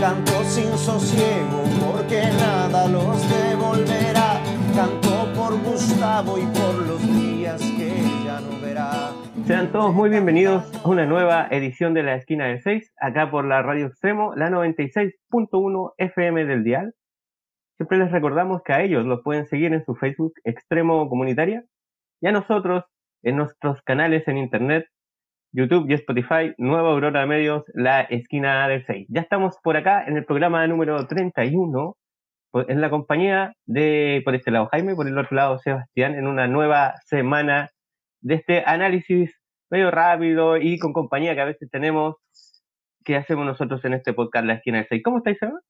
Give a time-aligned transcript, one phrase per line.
[0.00, 4.40] Canto sin sosiego porque nada los devolverá.
[4.74, 7.92] Canto por Gustavo y por los días que
[8.24, 9.10] ya no verá.
[9.44, 13.44] Sean todos muy bienvenidos a una nueva edición de La Esquina del 6, acá por
[13.44, 16.94] la Radio Extremo, la 96.1 FM del Dial.
[17.76, 21.64] Siempre les recordamos que a ellos los pueden seguir en su Facebook Extremo Comunitaria
[22.22, 22.84] y a nosotros
[23.22, 24.86] en nuestros canales en Internet
[25.52, 29.06] YouTube y Spotify, Nueva Aurora Medios, la esquina del 6.
[29.08, 31.96] Ya estamos por acá en el programa número 31,
[32.50, 36.26] pues, en la compañía de, por este lado Jaime, por el otro lado Sebastián, en
[36.26, 37.70] una nueva semana
[38.20, 39.34] de este análisis
[39.70, 42.16] medio rápido y con compañía que a veces tenemos,
[43.04, 45.02] que hacemos nosotros en este podcast La Esquina del 6.
[45.02, 45.60] ¿Cómo estáis, Seba?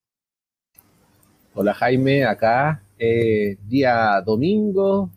[1.54, 5.10] Hola Jaime, acá, eh, día domingo,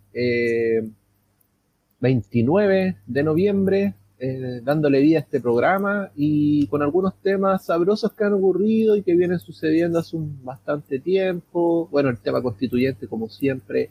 [2.00, 3.94] 29 eh, de noviembre,
[4.24, 9.02] eh, dándole vida a este programa y con algunos temas sabrosos que han ocurrido y
[9.02, 11.88] que vienen sucediendo hace un bastante tiempo.
[11.88, 13.90] Bueno, el tema constituyente, como siempre,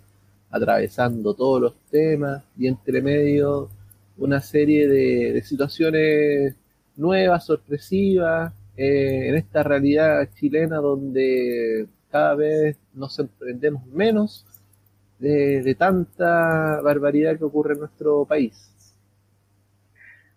[0.48, 3.70] atravesando todos los temas y entre medio
[4.19, 6.55] una serie de, situaciones
[6.97, 14.47] nuevas, sorpresivas, eh, en esta realidad chilena donde cada vez nos emprendemos menos
[15.19, 18.69] de tanta barbaridad que ocurre en nuestro país.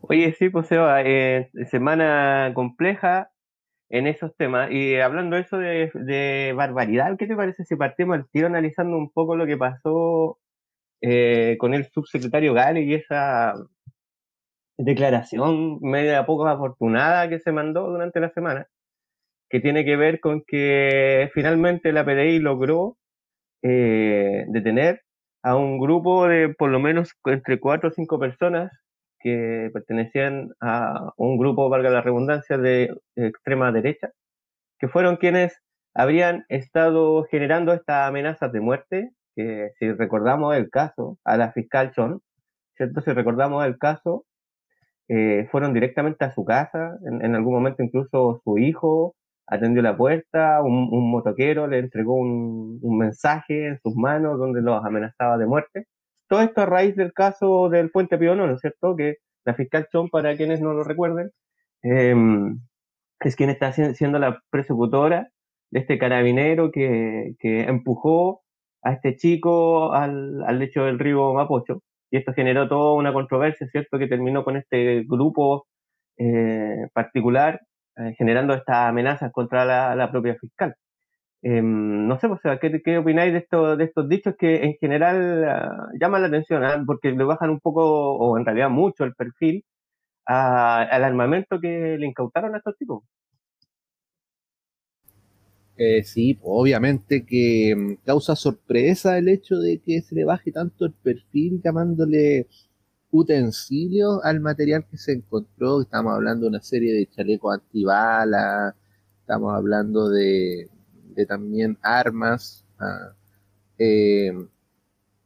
[0.05, 3.31] Oye, sí, pues Seba, eh, semana compleja
[3.89, 4.71] en esos temas.
[4.71, 9.35] Y hablando eso de, barbaridad, ¿qué te parece si partimos el tiro analizando un poco
[9.37, 10.39] lo que pasó
[11.01, 13.55] eh, con el subsecretario Gale y esa
[14.77, 18.67] declaración media poco afortunada que se mandó durante la semana,
[19.49, 22.97] que tiene que ver con que finalmente la PDI logró
[23.63, 25.03] eh, detener
[25.43, 28.82] a un grupo de por lo menos entre cuatro o cinco personas
[29.23, 34.11] que pertenecían a un grupo, valga la redundancia, de extrema derecha,
[34.79, 35.57] que fueron quienes
[35.95, 41.91] habrían estado generando estas amenazas de muerte, que si recordamos el caso, a la fiscal
[41.93, 42.21] Chon,
[42.75, 43.01] ¿cierto?
[43.01, 44.25] Si recordamos el caso,
[45.07, 49.15] eh, fueron directamente a su casa, en, algún momento incluso su hijo
[49.47, 54.83] atendió la puerta, un, motoquero le entregó un, un, mensaje en sus manos donde los
[54.83, 55.87] amenazaba de muerte
[56.33, 58.95] todo esto a raíz del caso del puente Pío ¿no es cierto?
[58.95, 61.29] Que la fiscal Chon, para quienes no lo recuerden,
[61.83, 62.59] em,
[63.19, 65.29] es quien está siendo la persecutora
[65.69, 68.41] de este carabinero que, empujó
[68.81, 71.83] a este chico al, lecho del río Mapocho.
[72.09, 73.99] Y esto generó toda una controversia, ¿cierto?
[73.99, 75.67] Que terminó con este grupo
[76.17, 77.61] eh, particular
[77.97, 79.65] eh, generando estas amenazas contra
[79.95, 80.73] la propia fiscal.
[81.45, 85.43] Em, no sé, pues, ¿qué, ¿qué, opináis de, esto, de estos dichos que en general
[85.43, 86.63] ah, llaman la atención?
[86.63, 86.81] ¿ah?
[86.85, 87.83] Porque le bajan un poco,
[88.15, 89.65] o en realidad mucho, el perfil
[90.25, 93.03] al armamento que le incautaron a estos tipos.
[95.75, 100.85] Eh, sí, obviamente que mm, causa sorpresa el hecho de que se le baje tanto
[100.85, 102.47] el perfil llamándole
[103.11, 105.81] utensilios al material que se encontró.
[105.81, 108.75] Estamos hablando de una serie de chalecos antibalas,
[109.21, 110.69] estamos hablando de,
[111.15, 113.13] de también armas ah,
[113.77, 114.31] eh,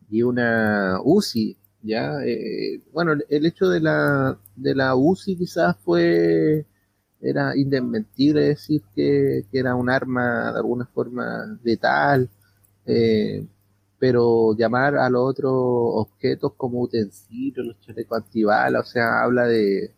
[0.10, 2.24] y una UCI, ¿ya?
[2.26, 6.66] Eh, bueno, el hecho de la, de la UCI quizás fue,
[7.22, 12.30] era indesmentible decir que, era un arma de alguna forma letal,
[12.86, 13.46] eh,
[14.00, 19.94] pero llamar a los otros objetos como utensilios, los chalecos antibalas, o sea, habla de,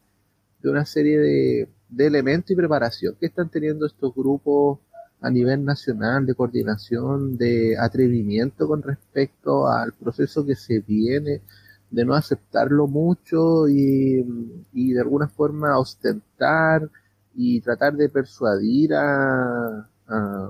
[0.62, 4.80] de una serie de, de elementos y preparación que están teniendo estos grupos
[5.22, 11.42] a nivel nacional de coordinación, de atrevimiento con respecto al proceso que se viene,
[11.90, 14.24] de no aceptarlo mucho y,
[14.74, 16.90] de alguna forma ostentar
[17.36, 19.90] y tratar de persuadir a,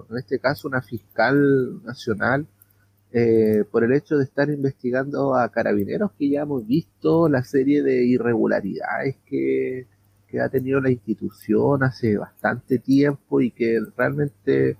[0.10, 2.48] en este caso, una fiscal nacional
[3.12, 7.82] eh, por el hecho de estar investigando a carabineros que ya hemos visto la serie
[7.82, 9.88] de irregularidades que,
[10.30, 14.78] que ha tenido la institución hace bastante tiempo y que realmente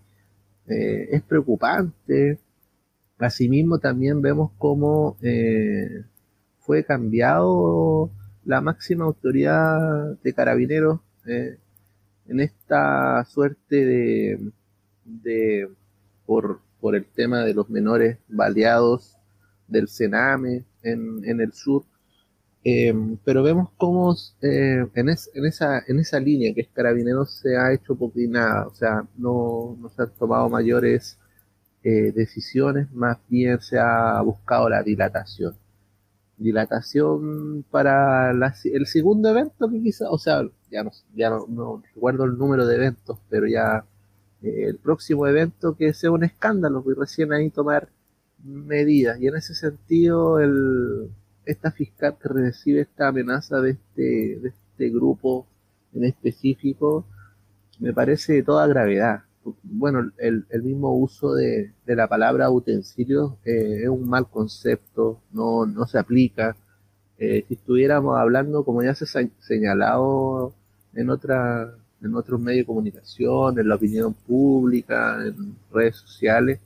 [0.68, 2.40] eh, es preocupante.
[3.18, 6.06] Asimismo, también vemos cómo eh,
[6.60, 8.12] fue cambiado
[8.46, 11.58] la máxima autoridad de carabineros eh,
[12.28, 14.52] en esta suerte de,
[15.04, 15.70] de
[16.26, 19.18] por, por el tema de los menores baleados
[19.68, 21.84] del Sename en, en el sur.
[22.64, 27.56] Eh, pero vemos cómo eh, en, en, esa, en esa línea que es Carabineros se
[27.58, 31.18] ha hecho poco y nada, o sea, no, se han tomado mayores
[31.84, 35.56] eh, decisiones, más bien se ha buscado la dilatación.
[36.38, 40.84] Dilatación para el segundo evento que quizá, o sea, ya
[41.48, 43.86] no, recuerdo el número de eventos, pero ya
[44.42, 47.90] el próximo evento que sea un escándalo, y recién ahí tomar
[48.44, 49.20] medidas.
[49.22, 51.10] Y en ese sentido, el,
[51.52, 55.48] esta fiscal que recibe esta amenaza de este, de este grupo
[55.94, 57.06] en específico,
[57.80, 59.24] me parece de toda gravedad.
[59.64, 65.88] Bueno, el, mismo uso de, la palabra utensilios eh, es un mal concepto, no, no
[65.88, 66.56] se aplica.
[67.18, 70.54] Eh, si estuviéramos hablando, como ya se ha señalado
[70.94, 76.60] en, otra, en otros medios de comunicación, en la opinión pública, en redes sociales,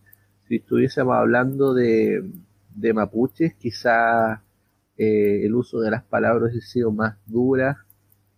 [0.47, 2.29] si estuviésemos hablando de,
[2.75, 4.39] de mapuches, quizás
[4.97, 7.85] eh, el uso de las palabras ha sido más dura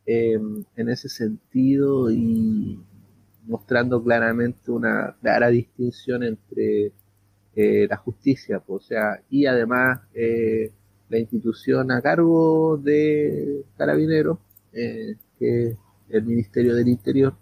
[0.05, 0.39] eh,
[0.75, 2.79] en ese sentido y
[3.45, 6.93] mostrando claramente una clara distinción entre
[7.55, 10.01] eh, la justicia, o sea, y además
[11.09, 14.39] la institución a cargo de carabineros,
[14.71, 15.77] que es
[16.09, 17.35] el Ministerio del Interior,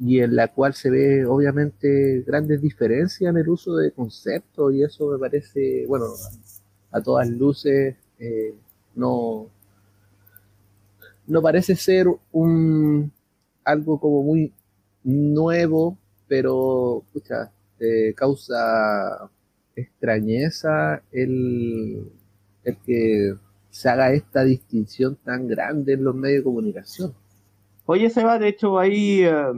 [0.00, 4.82] y en la cual se ve obviamente grandes diferencias en el uso de conceptos y
[4.82, 6.06] eso me parece, bueno,
[6.90, 8.54] a todas luces eh,
[8.94, 9.48] no,
[11.26, 13.12] no parece ser un
[13.64, 14.52] algo como muy
[15.02, 15.96] nuevo,
[16.28, 17.50] pero pucha,
[18.16, 19.30] causa
[19.76, 22.10] extrañeza el,
[22.64, 23.34] el que
[23.70, 27.14] se haga esta distinción tan grande en los medios de comunicación.
[27.86, 29.52] Oye, Seba, de hecho, ahí eh,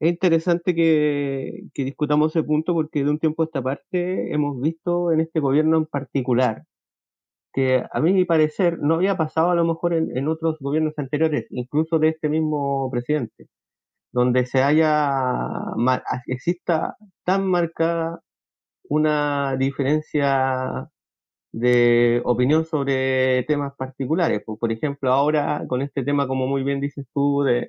[0.00, 4.60] es interesante que, que, discutamos ese punto porque de un tiempo a esta parte hemos
[4.60, 6.64] visto en este gobierno en particular
[7.56, 11.46] que a mí, mi parecer, no había pasado a lo mejor en, otros gobiernos anteriores,
[11.50, 13.48] incluso de este mismo presidente,
[14.12, 15.10] donde se haya,
[16.26, 18.20] exista tan marcada
[18.90, 20.88] una diferencia
[21.52, 24.42] de opinión sobre temas particulares.
[24.46, 27.68] Por ejemplo, ahora con este tema, como muy bien dices tú, de,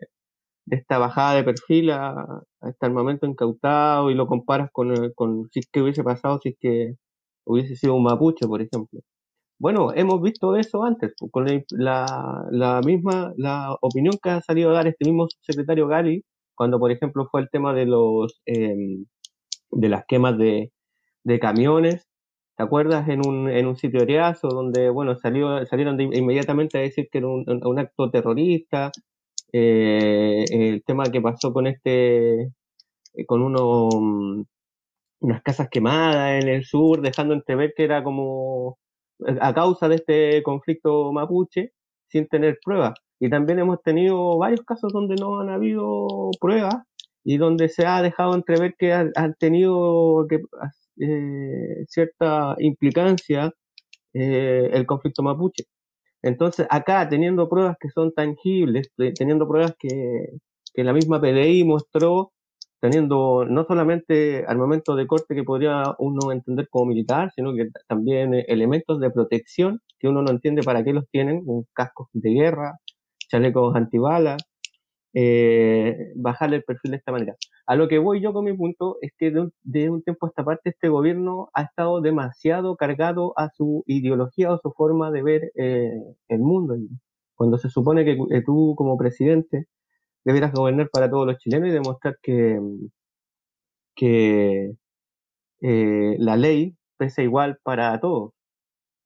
[0.69, 5.62] esta bajada de perfil a, hasta el momento incautado y lo comparas con, con si
[5.62, 6.95] es que hubiese pasado, si es que
[7.45, 9.01] hubiese sido un mapuche, por ejemplo.
[9.59, 14.88] Bueno, hemos visto eso antes, con la, misma la opinión que ha salido a dar
[14.88, 16.24] este mismo secretario Gali,
[16.56, 19.06] cuando por ejemplo fue el tema de los em,
[19.71, 20.71] de las quemas de,
[21.42, 22.07] camiones,
[22.57, 23.09] ¿te acuerdas?
[23.09, 27.27] En un, en un sitio de donde bueno, salió, salieron inmediatamente a decir que era
[27.27, 28.92] un, acto terrorista,
[29.54, 34.44] eh, el tema que pasó con este, eh, con uno, mm,
[35.21, 38.77] unas casas quemadas en el sur, dejando entrever que era como
[39.42, 41.72] a causa de este conflicto mapuche
[42.08, 42.94] sin tener pruebas.
[43.19, 46.75] Y también hemos tenido varios casos donde no han habido pruebas
[47.24, 50.28] y donde se ha dejado entrever que han, tenido
[51.00, 53.52] eh, cierta implicancia
[54.14, 55.66] eh, el conflicto mapuche.
[56.22, 59.90] Entonces, acá, teniendo pruebas que son tangibles, teniendo pruebas que,
[60.74, 62.31] que la misma PDI mostró
[62.80, 67.69] teniendo no solamente al momento de corte que podría uno entender como militar, sino que
[67.88, 71.44] también elementos de protección que uno no entiende para qué los tienen,
[71.74, 72.78] cascos de guerra,
[73.30, 74.38] chalecos antibalas,
[75.14, 77.36] eh, bajarle el perfil de esta manera.
[77.66, 80.46] A lo que voy yo con mi punto es que de un, tiempo a esta
[80.46, 85.52] parte este gobierno ha estado demasiado cargado a su ideología o su forma de ver
[85.56, 85.92] eh,
[86.28, 86.76] el mundo.
[87.36, 89.68] Cuando se supone que tú como presidente
[90.28, 92.60] debieras gobernar para todos los chilenos y demostrar que,
[93.96, 94.74] que
[95.62, 98.34] eh, la ley pesa igual para todos.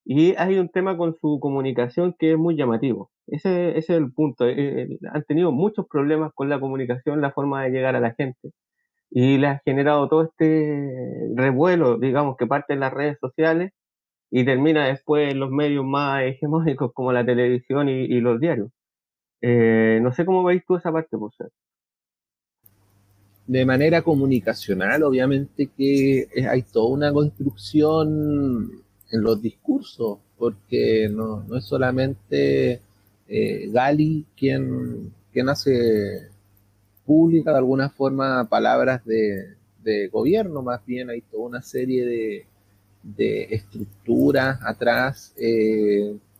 [0.03, 3.11] Y hay un tema con su comunicación que es muy llamativo.
[3.27, 4.47] Ese, es el punto.
[4.47, 8.15] Eh, eh, han tenido muchos problemas con la comunicación, la forma de llegar a la
[8.15, 8.51] gente.
[9.11, 13.73] Y le ha generado todo este revuelo, digamos, que parte en las redes sociales
[14.31, 18.71] y termina después en los medios más hegemónicos como la televisión y los diarios.
[19.41, 21.51] Eh, no sé cómo veis tú esa parte, ser.
[23.47, 31.65] De manera comunicacional, obviamente que hay toda una construcción en los discursos, porque no, es
[31.65, 32.81] solamente
[33.27, 36.29] eh, Gali quien, quien hace
[37.05, 39.57] pública de alguna forma palabras de,
[40.11, 42.45] gobierno, más bien hay toda una serie de,
[43.01, 45.33] de estructuras atrás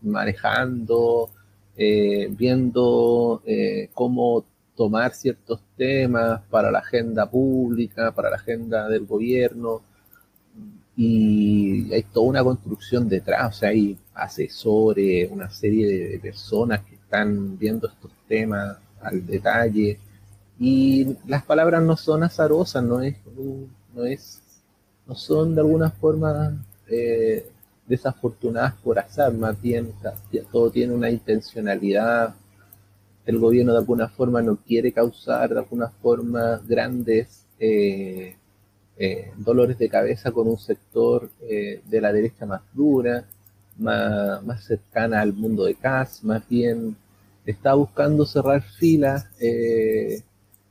[0.03, 1.31] manejando,
[1.77, 9.05] eh, viendo eh, cómo tomar ciertos temas para la agenda pública, para la agenda del
[9.05, 9.81] gobierno,
[10.95, 16.95] y hay toda una construcción detrás, o sea, hay asesores, una serie de personas que
[16.95, 19.99] están viendo estos temas al detalle,
[20.59, 23.15] y las palabras no son azarosas, no es,
[23.95, 24.41] no es,
[25.07, 27.47] no son de alguna forma eh,
[27.91, 29.91] desafortunadas por azar, más bien
[30.51, 32.33] todo tiene una intencionalidad.
[33.25, 38.35] El gobierno de alguna forma no quiere causar de alguna forma grandes eh,
[38.97, 43.25] eh, dolores de cabeza con un sector de la derecha más dura,
[43.77, 46.95] más, más, cercana al mundo de CAS, más bien
[47.45, 49.27] está buscando cerrar filas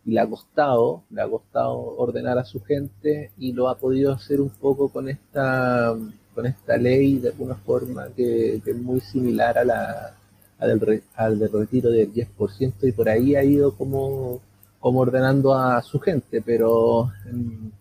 [0.04, 4.12] y le ha costado, le ha costado ordenar a su gente y lo ha podido
[4.12, 5.96] hacer un poco con esta,
[6.34, 10.14] con esta ley de alguna forma que, es muy similar a la,
[10.60, 14.40] del, al del retiro del 10% y por ahí ha ido como,
[14.78, 17.72] como ordenando a su gente, pero en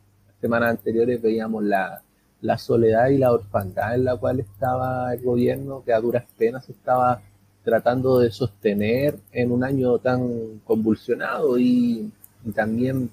[0.41, 2.01] semanas anteriores veíamos la,
[2.41, 6.69] la soledad y la orfandad en la cual estaba el gobierno, que a duras penas
[6.69, 7.21] estaba
[7.63, 12.11] tratando de sostener en un año tan convulsionado y,
[12.55, 13.09] también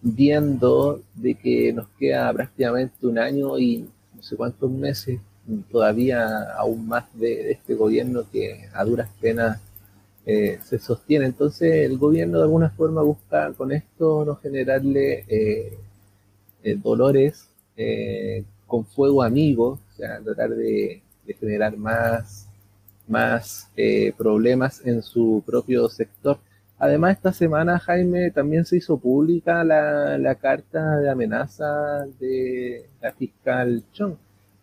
[0.00, 3.88] viendo de que nos queda prácticamente un año y
[4.22, 5.18] no sé cuántos meses
[5.70, 9.60] todavía aún más de, este gobierno que a duras penas
[10.24, 11.26] eh, se sostiene.
[11.26, 15.76] Entonces el gobierno de alguna forma busca con esto no generarle eh,
[16.62, 17.48] eh, dolores
[18.68, 21.02] con fuego amigo, o sea, tratar de
[21.40, 22.46] generar más
[23.08, 23.68] más
[24.16, 26.38] problemas en su propio sector.
[26.82, 33.84] Además, esta semana, Jaime, también se hizo pública la, carta de amenaza de la fiscal
[33.92, 34.16] Chong.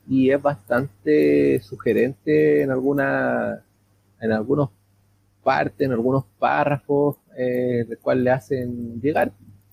[0.05, 3.63] Y es bastante sugerente en alguna
[4.19, 4.69] en algunos
[5.43, 9.31] partes, en algunos párrafos, eh, cual le hacen llegar,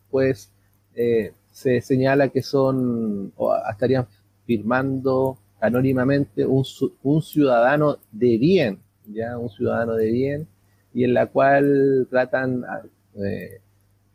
[0.08, 0.52] pues
[0.94, 4.06] eh, se señala que son o estarían
[4.46, 6.64] firmando anónimamente un,
[7.02, 10.48] un ciudadano de bien, ya un ciudadano de bien,
[10.96, 12.64] y en la cual tratan
[13.22, 13.60] eh,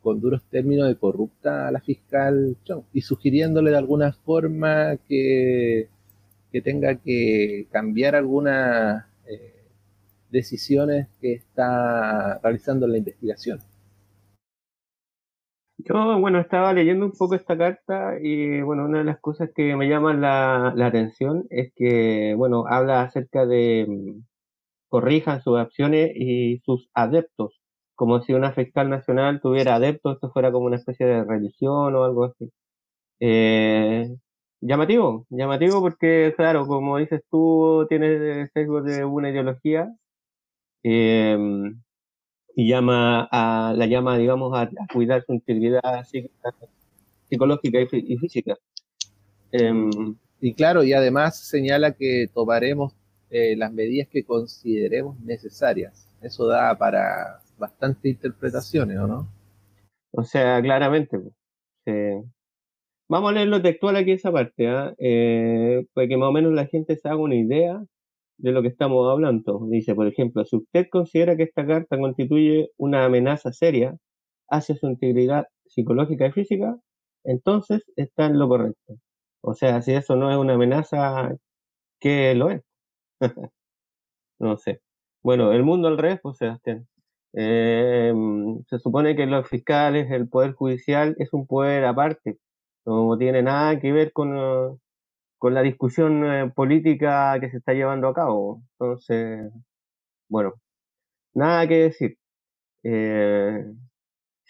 [0.02, 5.90] con duros términos de corrupta a la fiscal Chong y sugiriéndole de alguna forma que,
[6.52, 9.68] que tenga que cambiar algunas eh,
[10.32, 13.60] decisiones que está realizando en la investigación.
[15.78, 19.76] Yo, bueno, estaba leyendo un poco esta carta y, bueno, una de las cosas que
[19.76, 24.16] me llama la, la atención es que, bueno, habla acerca de
[24.92, 27.62] corrijan sus acciones y sus adeptos,
[27.96, 32.04] como si una fiscal nacional tuviera adeptos, esto fuera como una especie de religión o
[32.04, 32.52] algo así.
[33.22, 34.14] Eh,
[34.60, 39.88] llamativo, llamativo porque, claro, como dices tú, tienes sesgo de una ideología.
[40.84, 41.38] Eh,
[42.56, 45.82] y llama a, la llama, digamos, a, cuidar su integridad
[47.30, 48.58] psicológica y, física.
[49.54, 52.94] Em, y claro, y además señala que tomaremos
[53.32, 56.08] eh, las medidas que consideremos necesarias.
[56.22, 59.28] Eso da para bastantes interpretaciones, ¿o no?
[60.12, 61.18] O sea, claramente.
[63.12, 64.96] Vamos a leer lo textual aquí esa parte, ¿ah?
[64.98, 67.84] eh, para que más o menos la gente se haga una idea
[68.38, 69.68] de lo que estamos hablando.
[69.70, 73.98] Dice, por ejemplo, si usted considera que esta carta constituye una amenaza seria
[74.50, 76.78] hacia su integridad psicológica y física,
[77.26, 78.96] entonces está en lo correcto.
[79.42, 81.36] O sea, si eso no es una amenaza,
[82.00, 82.62] ¿qué lo es?
[84.40, 84.82] no sé.
[85.24, 86.88] Bueno, el mundo al revés, pues Sebastián.
[87.34, 88.14] Eh,
[88.68, 92.40] se supone que los fiscales, el poder judicial es un poder aparte,
[92.86, 94.80] no tiene nada que ver con,
[95.38, 98.64] con la discusión eh, política que se está llevando a cabo.
[98.80, 99.52] Entonces,
[100.30, 100.54] bueno,
[101.34, 102.18] nada que decir.
[102.84, 103.66] Eh,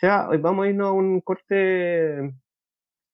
[0.01, 2.33] ya, hoy vamos a irnos a un corte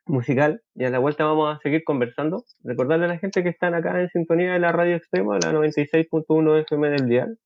[0.08, 2.44] musical y a la vuelta vamos a seguir conversando.
[2.64, 6.62] Recordarle a la gente que están acá en sintonía de la radio extrema, la 96.1
[6.62, 7.38] FM del dial.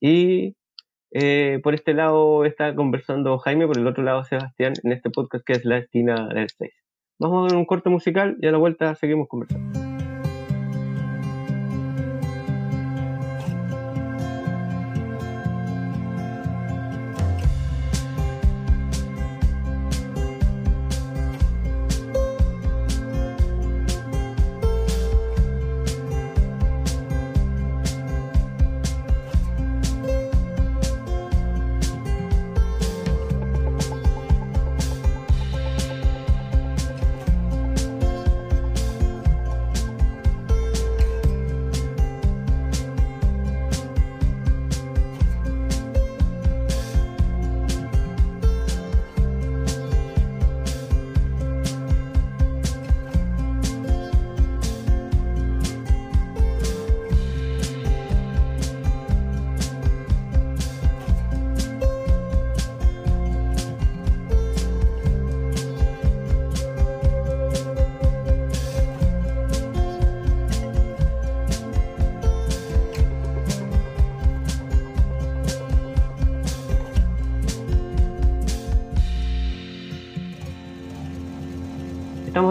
[0.00, 0.56] Y
[1.12, 5.44] eh, por este lado está conversando Jaime, por el otro lado Sebastián, en este podcast
[5.44, 6.70] que es La Esquina del 6.
[7.18, 9.79] Vamos a ver un corte musical y a la vuelta seguimos conversando.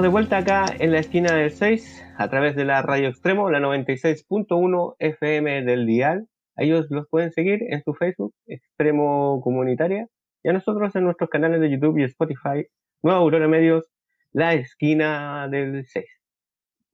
[0.10, 3.60] De vuelta acá en la esquina del 6 a través de la radio extremo, la
[3.60, 6.28] 96.1 FM del dial.
[6.58, 10.08] Ellos los pueden seguir en su Facebook, Extremo Comunitaria,
[10.42, 12.66] y a nosotros en nuestros canales de YouTube y Spotify,
[13.04, 13.86] Nueva Aurora Medios,
[14.32, 16.06] la esquina del 6.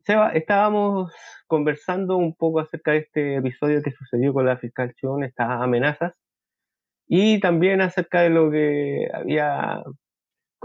[0.02, 1.14] Seba, estábamos
[1.48, 6.16] conversando un poco acerca de este episodio que sucedió con la fiscal Chon, estas amenazas,
[7.08, 9.84] y también acerca de lo que había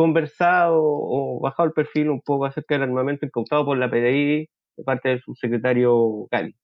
[0.00, 4.84] conversado o bajado el perfil un poco acerca del armamento incautado por la PDI de
[4.84, 6.54] parte del subsecretario Cali.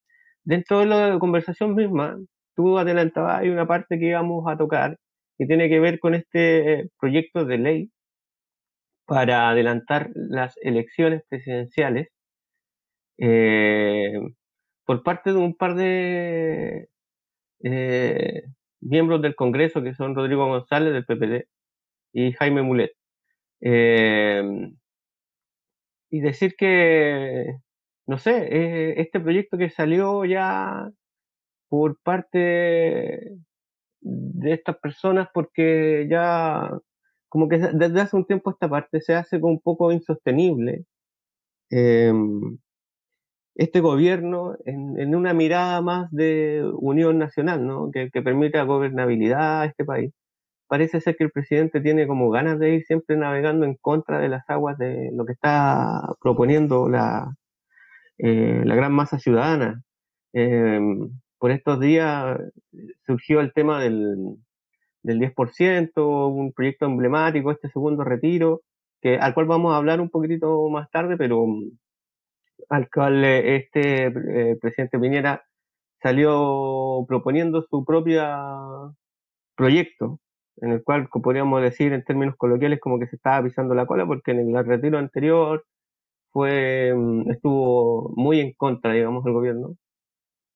[0.44, 2.16] Dentro de la conversación misma,
[2.54, 4.96] tú adelantabas, hay una parte que íbamos a tocar
[5.38, 7.90] que tiene que ver con este proyecto de ley
[9.06, 12.08] para adelantar las elecciones presidenciales
[13.18, 14.14] eh,
[14.86, 16.88] por parte de un par de
[17.64, 18.42] eh,
[18.80, 21.48] miembros del Congreso que son Rodrigo González del PPD
[22.14, 22.92] y Jaime Mulet.
[23.60, 24.42] Eh,
[26.10, 27.56] y decir que,
[28.06, 30.90] no sé, este proyecto que salió ya
[31.68, 33.36] por parte
[34.00, 36.70] de estas personas porque ya
[37.28, 40.84] como que desde hace un tiempo esta parte se hace un poco insostenible.
[41.70, 42.58] Em,
[43.56, 47.90] este gobierno en, una mirada más de unión nacional, ¿no?
[47.90, 50.12] que, que permita gobernabilidad a este país.
[50.68, 54.28] Parece ser que el presidente tiene como ganas de ir siempre navegando en contra de
[54.28, 57.36] las aguas de lo que está proponiendo la,
[58.18, 59.82] eh, la gran masa ciudadana.
[60.32, 62.38] Em, por estos días
[63.06, 64.36] surgió el tema del,
[65.02, 68.62] del 10%, un proyecto emblemático, este segundo retiro,
[69.00, 71.46] que, al cual vamos a hablar un poquitito más tarde, pero
[72.68, 75.44] al cual eh, este eh, presidente Piñera
[76.02, 78.96] salió proponiendo su propio
[79.56, 80.20] proyecto,
[80.58, 84.06] en el cual podríamos decir en términos coloquiales como que se estaba pisando la cola,
[84.06, 85.64] porque en el retiro anterior
[86.32, 89.76] fue mm, estuvo muy en contra, digamos, del gobierno.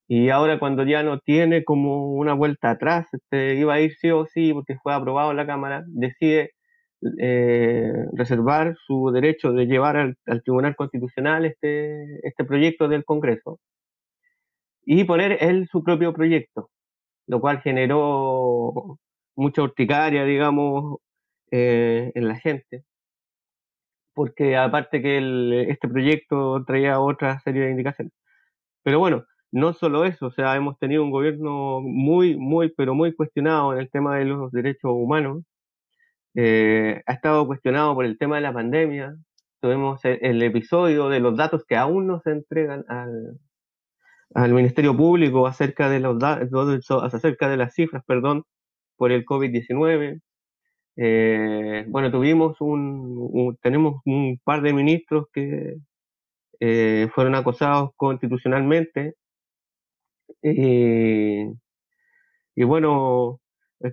[0.09, 4.11] Y ahora cuando ya no tiene como una vuelta atrás, este, iba a ir sí
[4.11, 6.53] o sí porque fue aprobado en la Cámara, decide
[7.19, 13.59] eh, reservar su derecho de llevar al, Tribunal Constitucional este, este proyecto del Congreso
[14.85, 16.71] y poner él su propio proyecto,
[17.27, 18.99] lo cual generó
[19.37, 20.99] mucha urticaria, digamos,
[21.51, 22.85] eh, en la gente,
[24.15, 28.13] porque aparte que este proyecto traía otra serie de indicaciones.
[28.83, 33.15] Pero bueno, no solo eso, o sea, hemos tenido un gobierno muy, muy, pero muy
[33.15, 35.45] cuestionado en el tema de los derechos humanos,
[36.35, 39.17] eh, ha estado cuestionado por el tema de la pandemia.
[39.61, 43.39] Tuvimos el, episodio de los datos que aún no se entregan al,
[44.35, 48.45] al Ministerio Público acerca de los acerca de las cifras, perdón,
[49.01, 50.21] por el COVID-19.
[50.97, 55.77] Eh, bueno, tuvimos un, tenemos un par de ministros que
[56.61, 59.15] eh, fueron acosados constitucionalmente.
[60.43, 61.55] y
[62.65, 63.41] bueno,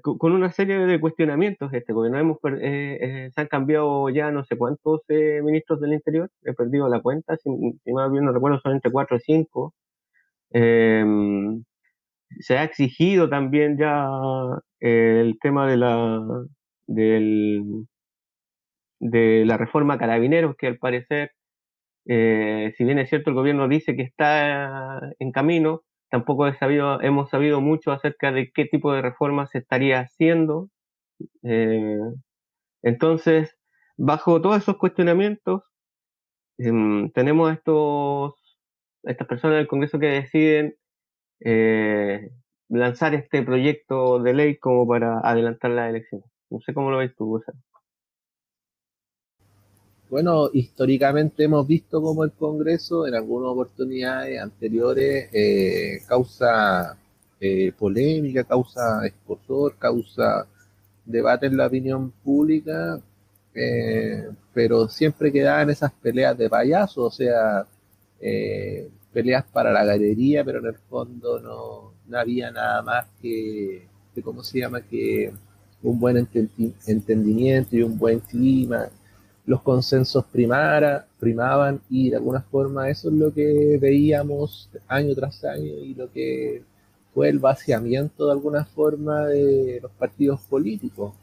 [0.01, 2.19] con una serie de cuestionamientos este gobierno.
[2.19, 6.53] Hemos, eh, eh, se han cambiado ya no sé cuántos eh, ministros del Interior, he
[6.53, 7.49] perdido la cuenta, si,
[7.93, 9.73] más bien no recuerdo, son entre 4 y 5.
[10.51, 11.63] Em,
[12.39, 14.07] se ha exigido también ya
[14.79, 16.21] el tema de la,
[16.87, 17.87] del,
[18.99, 21.31] de la reforma carabineros, que al parecer,
[22.05, 27.91] si bien es cierto el gobierno dice que está en camino, tampoco hemos sabido mucho
[27.91, 30.69] acerca de qué tipo de reforma se estaría haciendo.
[31.43, 31.99] Eh,
[32.83, 33.55] entonces,
[33.97, 35.63] bajo todos esos cuestionamientos,
[36.57, 38.33] em, tenemos estos,
[39.03, 40.75] estas personas del Congreso que deciden
[41.41, 42.29] eh,
[42.69, 46.27] lanzar este proyecto de ley como para adelantar las elecciones.
[46.49, 47.59] No sé cómo lo ves tú, Gonzalo.
[50.09, 56.97] Bueno, históricamente hemos visto cómo el Congreso en algunas oportunidades anteriores eh, causa
[57.41, 60.47] eh, polémica, causa escosor, causa
[61.05, 63.01] debate en la opinión pública,
[63.53, 67.67] eh, pero siempre quedaban esas peleas de payaso, o sea,
[69.17, 74.21] peleas para la galería, pero en el fondo no, no había nada más que, que,
[74.21, 75.33] ¿cómo se llama?, que
[75.81, 76.27] un buen
[76.85, 78.89] entendimiento y un buen clima
[79.47, 85.43] los consensos primara, primaban y de alguna forma eso es lo que veíamos año tras
[85.45, 86.63] año y lo que
[87.13, 91.13] fue el vaciamiento de alguna forma de los partidos políticos,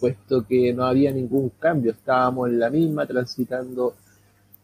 [0.00, 3.94] puesto que no había ningún cambio, estábamos en la misma transitando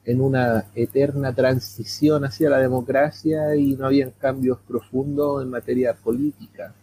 [0.04, 6.74] en una eterna transición hacia la democracia y no habían cambios profundos en materia política.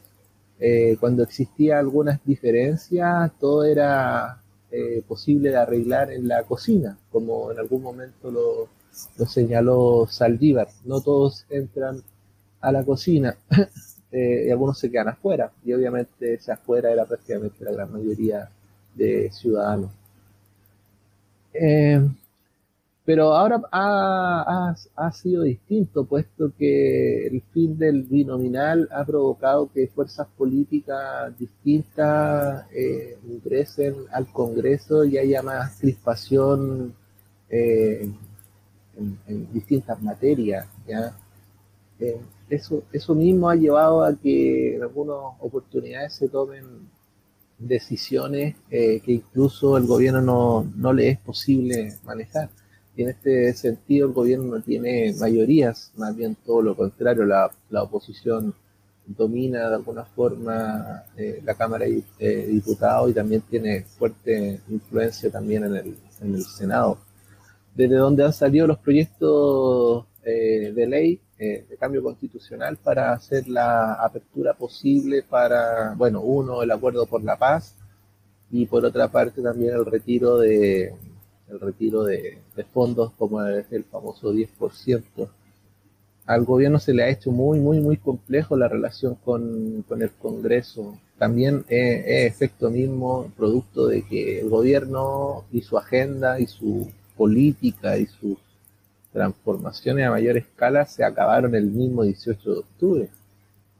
[0.59, 7.51] Eh, cuando existía algunas diferencias, todo era eh, posible de arreglar en la cocina, como
[7.51, 8.69] en algún momento lo,
[9.25, 10.67] señaló Saldívar.
[10.85, 12.01] No todos entran
[12.61, 13.37] a la cocina
[14.11, 18.49] eh, y algunos se quedan afuera, y obviamente ese afuera era prácticamente la gran mayoría
[18.95, 19.91] de ciudadanos.
[23.09, 29.87] Pero ahora ha, ha, sido distinto, puesto que el fin del binominal ha provocado que
[29.87, 36.93] fuerzas políticas distintas eh, ingresen al Congreso y haya más crispación
[37.49, 38.07] eh,
[39.27, 40.67] en, distintas materias.
[40.87, 41.17] ¿ya?
[41.99, 46.63] Eh, eso, eso mismo ha llevado a que en algunas oportunidades se tomen
[47.57, 52.51] decisiones que incluso el gobierno no, no le es posible manejar
[53.03, 58.53] en este sentido el gobierno no tiene mayorías, más bien todo lo contrario, la, oposición
[59.05, 65.63] domina de alguna forma eh, la Cámara de Diputados y también tiene fuerte influencia también
[65.63, 66.99] en el, en el Senado.
[67.73, 73.47] Desde donde han salido los proyectos eh, de ley eh, de cambio constitucional para hacer
[73.47, 77.75] la apertura posible para, bueno, uno, el acuerdo por la paz
[78.51, 80.93] y por otra parte también el retiro de,
[81.49, 82.37] el retiro de,
[82.73, 85.29] fondos como es el famoso 10%.
[86.25, 90.97] Al gobierno se le ha hecho muy, muy, muy complejo la relación con, el Congreso.
[91.17, 97.97] También es, efecto mismo, producto de que el gobierno y su agenda y su política
[97.97, 98.37] y sus
[99.11, 103.09] transformaciones a mayor escala se acabaron el mismo 18 de octubre.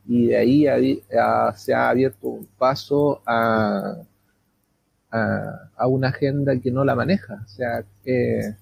[0.07, 1.03] Y de ahí
[1.55, 3.95] se ha abierto un paso a,
[5.11, 7.41] a, una agenda que no la maneja.
[7.45, 7.83] O sea,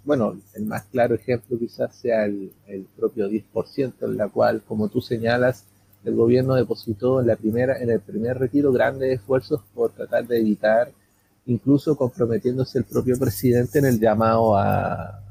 [0.05, 2.51] bueno, el más claro ejemplo quizás sea el,
[2.95, 5.65] propio 10%, en la cual, como tú señalas,
[6.03, 10.39] el gobierno depositó en, la primera, en el primer retiro grandes esfuerzos por tratar de
[10.39, 10.91] evitar,
[11.45, 15.23] incluso comprometiéndose el propio presidente en el llamado a,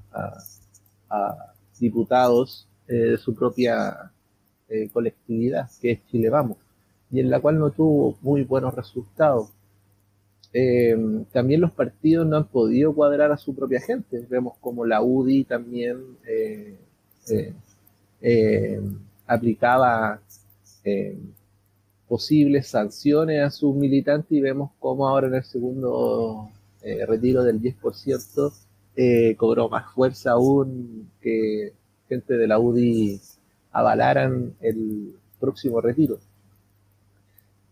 [1.79, 4.11] diputados eh, de su propia
[4.68, 6.57] eh, colectividad, que es Chile Vamos,
[7.11, 9.50] y en la cual no tuvo muy buenos resultados
[10.59, 10.97] eh,
[11.33, 14.25] también los partidos no han podido cuadrar a su propia gente.
[14.27, 16.79] Vemos como la UDI también eh,
[18.23, 18.81] eh,
[19.27, 20.23] aplicaba
[22.09, 26.49] posibles sanciones a sus militantes y vemos como ahora en el segundo
[27.07, 31.73] retiro del 10% cobró más fuerza aún que
[32.09, 33.21] gente de la UDI
[33.73, 36.19] avalaran el próximo retiro.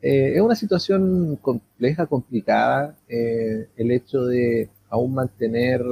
[0.06, 5.82] Eh, es una situación compleja, complicada, eh, el hecho de aún mantener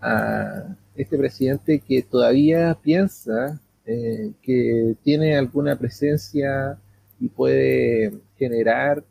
[0.00, 6.78] a este presidente que todavía piensa eh, que tiene alguna presencia
[7.20, 9.04] y puede generar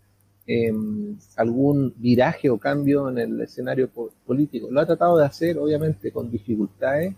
[0.45, 3.89] em, algún viraje o cambio en el escenario
[4.25, 4.67] político.
[4.69, 7.15] Lo ha tratado de hacer, obviamente, con dificultades,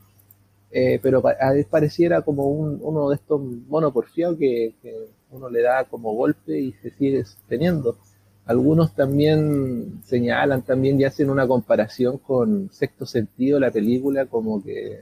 [1.02, 1.24] pero
[1.69, 4.93] pareciera como uno de estos monoporfiados que, que
[5.32, 7.98] uno le da como golpe y se sigue teniendo.
[8.46, 15.02] Algunos también señalan también y hacen una comparación con sexto sentido la película, como que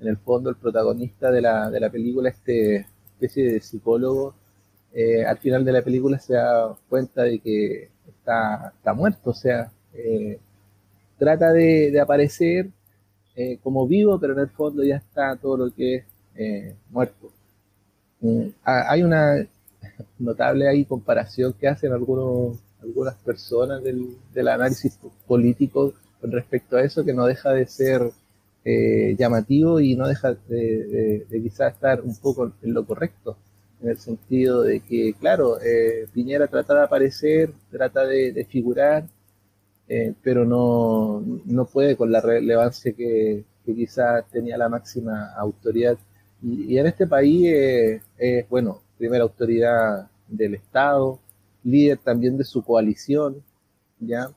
[0.00, 4.34] en el fondo el protagonista de la, de la película, este especie de psicólogo,
[4.92, 9.34] eh, al final de la película se da cuenta de que está, está muerto, o
[9.34, 10.38] sea, eh,
[11.18, 12.70] trata de, aparecer
[13.36, 16.04] eh, como vivo, pero en el fondo ya está todo lo que
[16.36, 17.30] es muerto.
[18.20, 19.46] Mm, hay una
[20.18, 26.82] notable ahí comparación que hacen algunos, algunas personas del, del análisis político con respecto a
[26.82, 28.10] eso, que no deja de ser
[28.66, 33.36] eh, llamativo y no deja de, quizás estar un poco en lo correcto,
[33.82, 39.04] en el sentido de que, claro, eh, Piñera trata de aparecer, trata de, figurar,
[39.86, 45.98] eh, pero no, no, puede con la relevancia que, que quizás tenía la máxima autoridad.
[46.42, 48.00] Y, y en este país,
[48.48, 51.18] bueno, primera autoridad del Estado,
[51.62, 53.42] líder también de su coalición,
[54.00, 54.28] ¿ya?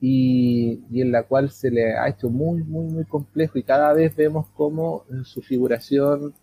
[0.00, 4.14] Y, en la cual se le ha hecho muy, muy, muy complejo y cada vez
[4.16, 6.34] vemos cómo su figuración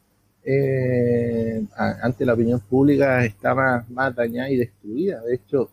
[0.44, 5.22] eh, ante la opinión pública está más, dañada y destruida.
[5.22, 5.70] De hecho,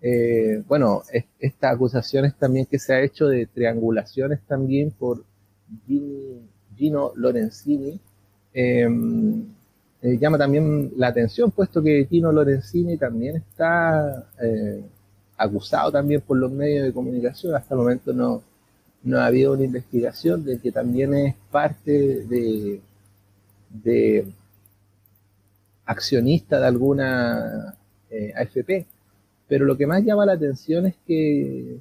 [0.00, 1.02] eh, bueno,
[1.38, 5.24] estas acusaciones también que se ha hecho de triangulaciones también por
[6.76, 8.00] Gino Lorenzini,
[8.52, 8.88] eh,
[10.00, 14.82] eh, llama también la atención, puesto que Tino Lorenzini también está eh,
[15.36, 17.54] acusado también por los medios de comunicación.
[17.54, 18.42] Hasta el momento no,
[19.02, 21.90] no ha habido una investigación de que también es parte
[22.26, 22.80] de,
[23.70, 24.26] de
[25.86, 27.74] accionista de alguna
[28.10, 28.86] eh, AFP.
[29.48, 31.78] Pero lo que más llama la atención es que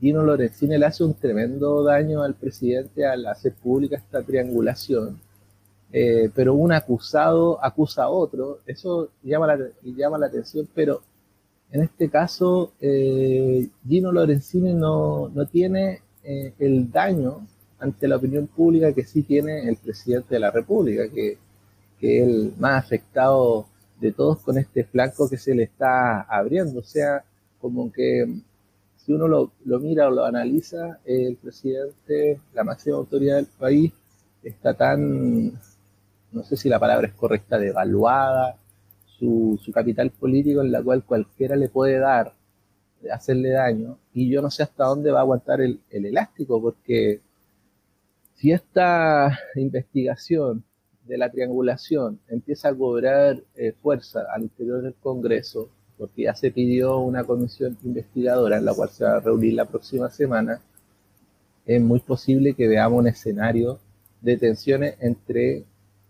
[0.00, 5.20] Gino Lorenzini le hace un tremendo daño al presidente al hacer pública esta triangulación,
[5.92, 11.02] eh, pero un acusado acusa a otro, eso llama la, llama la atención, pero
[11.70, 17.46] en este caso eh, Gino Lorenzini no, no tiene eh, el daño
[17.78, 21.38] ante la opinión pública que sí tiene el presidente de la República, que,
[22.00, 23.66] que es el más afectado
[24.00, 26.80] de todos con este flanco que se le está abriendo.
[26.80, 27.24] O sea,
[27.60, 28.26] como que
[28.96, 33.92] si uno lo, lo mira o lo analiza, el presidente, la máxima autoridad del país,
[34.42, 35.52] está tan,
[36.36, 38.56] no sé si la palabra es correcta, devaluada,
[39.18, 42.34] su, capital político en la cual cualquiera le puede dar,
[43.10, 47.20] hacerle daño, y yo no sé hasta dónde va a aguantar el, el elástico, porque
[48.34, 50.62] si esta investigación
[51.06, 56.50] de la triangulación empieza a cobrar eh, fuerza al interior del Congreso, porque ya se
[56.50, 60.60] pidió una comisión investigadora en la cual se va a reunir la próxima semana,
[61.64, 63.78] es muy posible que veamos un escenario
[64.20, 65.64] de tensiones entre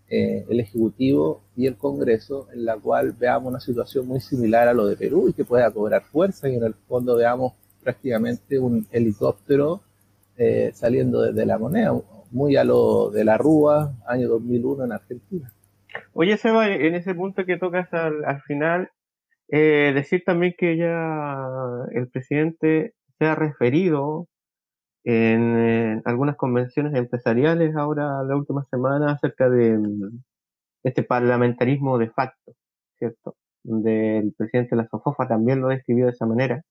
[0.09, 4.75] eh, el Ejecutivo y el Congreso, en la cual veamos una situación muy similar a
[4.75, 8.87] lo de Perú y que pueda cobrar fuerza y en el fondo veamos prácticamente un
[8.93, 9.81] helicóptero
[10.37, 11.93] eh, saliendo desde la moneda,
[12.31, 15.53] muy a lo de la Rúa, año 2001 en Argentina.
[16.13, 18.91] Oye, Seba, en ese punto que tocas al, al final,
[19.49, 21.49] eh, decir también que ya
[21.93, 24.29] el presidente se ha referido
[25.07, 30.21] en, en algunas convenciones empresariales ahora la última semana acerca de mm,
[30.85, 32.55] este parlamentarismo de facto,
[32.99, 33.37] ¿cierto?
[33.65, 36.63] Donde el presidente de la Sofofa también lo describió de esa manera.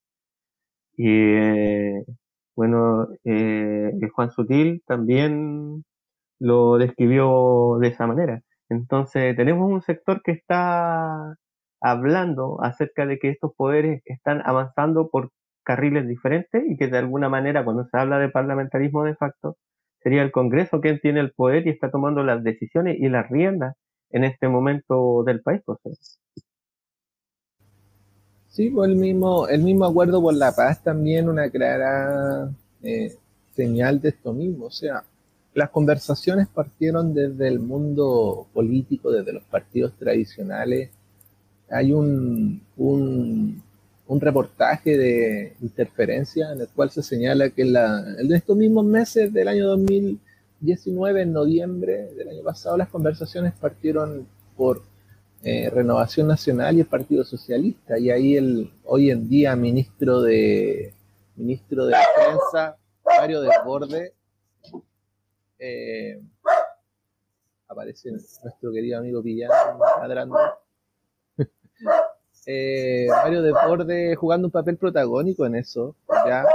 [0.98, 2.06] Y eh,
[2.56, 5.84] bueno, eh, Juan Sutil también
[6.40, 8.42] lo describió de esa manera.
[8.70, 11.36] Entonces, tenemos un sector que está
[11.82, 15.32] hablando acerca de que estos poderes están avanzando por
[15.66, 19.58] carriles diferentes y que de alguna manera cuando se habla de parlamentarismo de facto
[20.02, 23.76] sería el Congreso quien tiene el poder y está tomando las decisiones y las riendas
[24.12, 25.62] en este momento del país.
[25.66, 26.20] Pues.
[28.48, 32.50] Sí, pues el mismo, el mismo acuerdo por la paz también una clara
[32.84, 33.14] eh,
[33.54, 34.68] señal de esto mismo.
[34.68, 35.04] O sea,
[35.56, 40.92] las conversaciones partieron desde el mundo político, desde los partidos tradicionales.
[41.70, 43.64] Hay un, un,
[44.08, 48.86] un reportaje de interferencia en el cual se señala que en, la, en estos mismos
[48.86, 54.84] meses del año 2019, en noviembre del año pasado, las conversaciones partieron por
[55.44, 57.98] eh, Renovación Nacional y el Partido Socialista.
[57.98, 60.94] Y ahí el hoy en día ministro de
[61.36, 64.14] ministro de Defensa, Mario Desborde,
[65.58, 66.22] eh,
[67.68, 69.50] aparece nuestro querido amigo Pillán
[70.00, 70.38] ladrando.
[72.46, 76.46] eh, Mario Desborde jugando un papel protagónico en eso, ¿ya?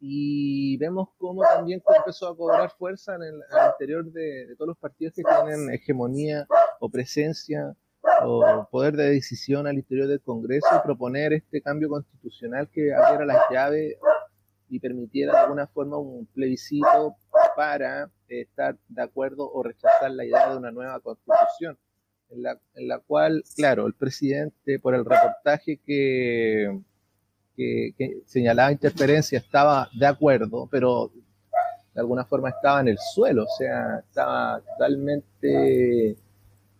[0.00, 3.34] Y vemos cómo también empezó a cobrar fuerza en el,
[3.72, 6.46] interior de, de todos los partidos que tienen hegemonía
[6.80, 7.76] o presencia
[8.22, 13.26] o poder de decisión al interior del Congreso y proponer este cambio constitucional que abriera
[13.26, 13.96] las llaves
[14.68, 17.16] y permitiera de alguna forma un plebiscito
[17.56, 21.78] para estar de acuerdo o rechazar la idea de una nueva constitución,
[22.30, 26.80] en la, en la cual, claro, el presidente, por el reportaje que,
[27.56, 31.10] que, señalaba interferencia, estaba de acuerdo, pero
[31.94, 36.16] de alguna forma estaba en el suelo, o sea, estaba totalmente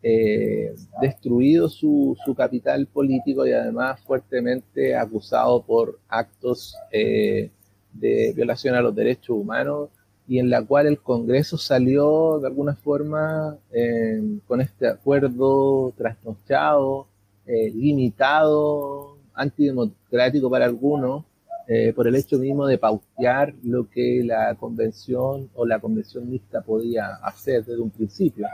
[0.03, 7.51] eh, destruido su, su, capital político y además fuertemente acusado por actos eh,
[7.93, 9.91] de violación a los derechos humanos
[10.31, 17.09] y en la cual el Congreso salió de alguna forma eh, con este acuerdo trasnochado,
[17.47, 21.25] eh, limitado, antidemocrático para algunos,
[21.67, 26.61] eh, por el hecho mismo de pautear lo que la convención o la convención mixta
[26.61, 28.47] podía hacer desde un principio.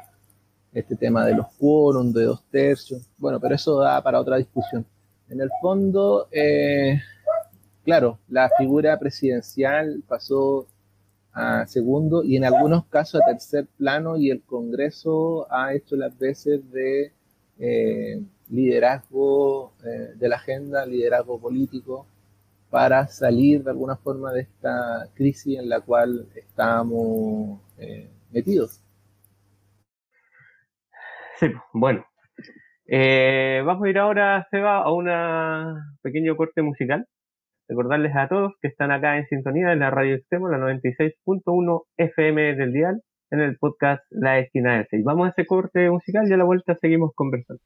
[0.73, 4.87] Este tema de los quórum, de dos tercios, bueno, pero eso da para otra discusión.
[5.29, 7.03] En el fondo, eh,
[7.85, 10.67] claro, la figura presidencial pasó
[11.37, 16.19] a segundo y en algunos casos a tercer plano y el Congreso ha hecho las
[16.19, 17.13] veces de
[17.59, 22.07] eh, liderazgo eh, de la agenda, liderazgo político
[22.71, 28.81] para salir de alguna forma de esta crisis en la cual estamos eh, metidos.
[31.39, 32.07] Sí, bueno.
[32.89, 35.07] Vamos a ir ahora, Seba, a un
[36.01, 37.07] pequeño corte musical.
[37.69, 42.55] Recordarles a todos que están acá en sintonía en la radio extremo, la 96.1 FM
[42.55, 43.03] del dial,
[43.33, 45.05] en el podcast La Esquina de 6.
[45.05, 47.61] Vamos a ese corte musical y a la vuelta seguimos conversando.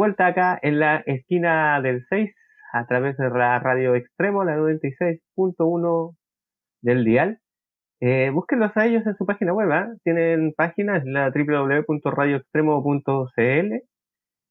[0.00, 2.30] Vuelta acá en la esquina del 6
[2.72, 6.16] a través de la radio extremo, la 96.1
[6.80, 7.38] del dial.
[8.00, 9.88] Eh, búsquenlos a ellos en su página web, ¿eh?
[10.02, 13.82] tienen página, la www.radioextremo.cl.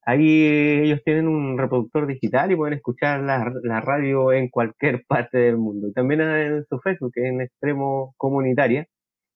[0.06, 5.40] Ahí ellos tienen un reproductor digital y pueden escuchar la, la, radio en cualquier parte
[5.40, 5.92] del mundo.
[5.96, 8.86] También en su Facebook, en Extremo Comunitaria.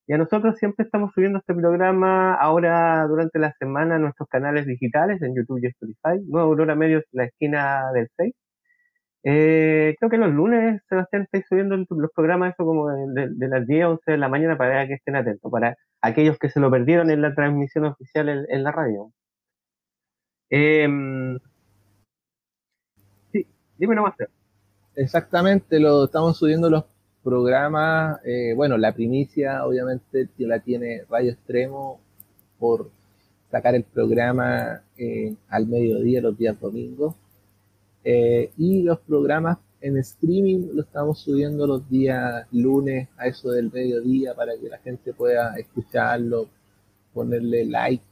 [0.05, 4.65] Y a nosotros siempre estamos subiendo este programa ahora durante la semana en nuestros canales
[4.65, 6.21] digitales, en YouTube y Spotify.
[6.27, 8.33] Nueva Aurora Medios, la esquina del 6.
[9.25, 13.85] Eh, creo que los lunes, Sebastián, estáis subiendo los programas eso como de, las 10
[13.85, 17.21] 11 de la mañana para que estén atentos, para aquellos que se lo perdieron en
[17.21, 19.13] la transmisión oficial en, la radio.
[20.49, 21.39] Em,
[23.31, 24.15] sí, dime nomás.
[24.95, 26.85] Exactamente, lo estamos subiendo los
[27.23, 31.99] programa, eh, bueno, la primicia obviamente la tiene Radio Extremo
[32.59, 32.89] por
[33.49, 37.15] sacar el programa eh, al mediodía los días domingos.
[38.03, 43.71] Eh, y los programas en streaming lo estamos subiendo los días lunes a eso del
[43.71, 46.47] mediodía para que la gente pueda escucharlo,
[47.13, 48.03] ponerle like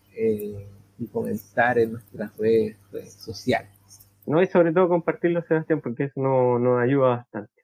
[0.98, 2.78] y comentar en nuestras redes,
[3.18, 3.72] sociales.
[4.26, 7.61] No, y sobre todo compartirlo, Sebastián, porque eso nos ayuda bastante.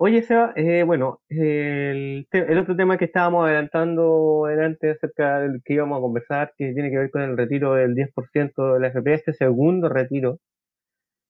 [0.00, 2.28] Oye, Seba, eh, bueno, el,
[2.60, 6.98] otro tema que estábamos adelantando delante acerca del que íbamos a conversar, que tiene que
[6.98, 10.38] ver con el retiro del 10% de la FP, este segundo retiro,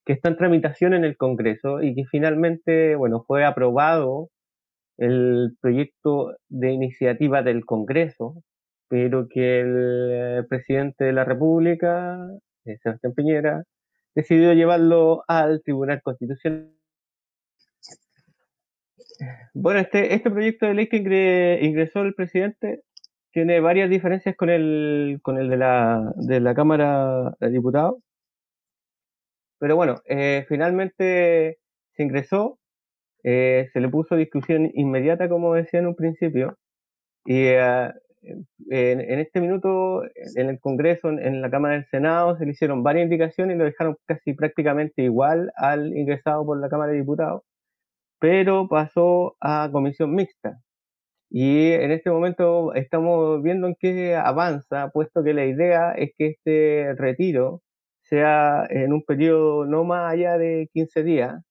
[0.05, 4.31] que está en tramitación en el Congreso y que finalmente, bueno, fue aprobado
[4.99, 8.43] el proyecto de iniciativa del Congreso,
[8.89, 12.19] pero que el presidente de la República,
[12.67, 13.65] eh, Sebastián Piñera,
[14.15, 16.78] decidió llevarlo al Tribunal Constitucional
[19.55, 22.83] bueno, este, este proyecto de ley que ingresó el presidente
[23.33, 27.97] tiene varias diferencias con el, con el de, la, de la Cámara de Diputados.
[29.59, 31.59] Pero bueno, eh, finalmente
[31.95, 32.59] se ingresó,
[33.25, 36.57] eh, se le puso discusión inmediata, como decía en un principio,
[37.25, 37.91] y eh,
[38.71, 40.03] en, en, este minuto
[40.37, 43.65] en el Congreso, en, la Cámara del Senado, se le hicieron varias indicaciones y lo
[43.65, 47.43] dejaron casi prácticamente igual al ingresado por la Cámara de Diputados
[48.21, 50.59] pero pasó a comisión mixta.
[51.31, 56.29] Y en este momento estamos viendo en qué avanza, puesto que la idea es que
[56.29, 57.63] este retiro
[58.03, 61.43] sea en un periodo no más allá de 15 días,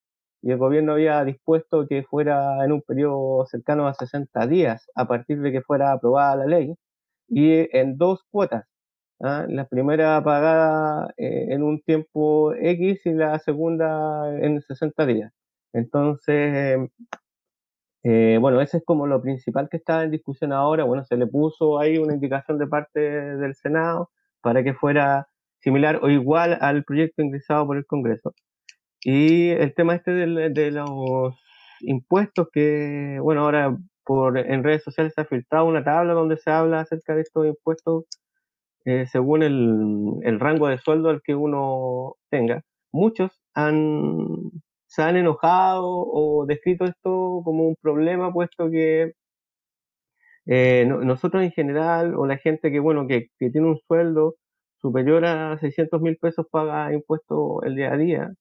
[0.41, 5.07] y el gobierno había dispuesto que fuera en un periodo cercano a 60 días a
[5.07, 6.76] partir de que fuera aprobada la ley,
[7.30, 8.65] y en dos cuotas.
[9.22, 9.45] ¿ah?
[9.49, 15.32] La primera pagada eh, en un tiempo X y la segunda en 60 días.
[15.74, 16.89] Entonces,
[18.03, 20.84] eh, bueno, ese es como lo principal que está en discusión ahora.
[20.86, 24.11] Bueno, se le puso ahí una indicación de parte del Senado
[24.41, 25.28] para que fuera
[25.59, 28.34] similar o igual al proyecto ingresado por el Congreso.
[29.01, 31.36] Y el tema este de, los
[31.82, 36.49] impuestos que, bueno, ahora por en redes sociales se ha filtrado una tabla donde se
[36.49, 38.05] habla acerca de estos impuestos
[38.86, 42.63] eh, según el, el rango de sueldo al que uno tenga.
[42.93, 44.51] Muchos han
[44.88, 49.13] se han enojado o descrito esto como un problema, puesto que
[50.45, 54.35] eh, nosotros en general, o la gente que, bueno, que, tiene un sueldo
[54.81, 58.33] superior a 600 mil pesos paga impuestos el día a día.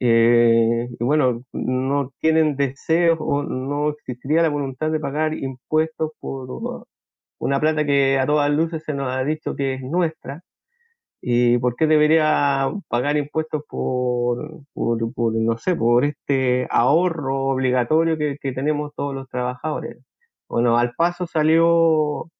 [0.00, 6.86] Eh, y bueno, no tienen deseos o no existiría la voluntad de pagar impuestos por
[7.38, 10.42] una plata que a todas luces se nos ha dicho que es nuestra.
[11.26, 18.36] ¿Y por qué debería pagar impuestos por, por, no sé, por este ahorro obligatorio que,
[18.52, 19.96] tenemos todos los trabajadores?
[20.48, 22.30] Bueno, al paso salió